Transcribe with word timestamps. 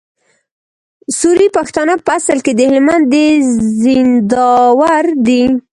سوري 1.19 1.47
پښتانه 1.57 1.93
په 2.05 2.11
اصل 2.19 2.37
کي 2.45 2.51
د 2.55 2.59
هلمند 2.69 3.03
د 3.13 3.15
زينداور 3.81 5.05
دي 5.27 5.43